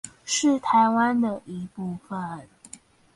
[0.25, 2.47] 是台灣的一部分